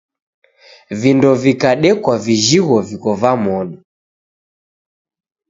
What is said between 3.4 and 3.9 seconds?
modo.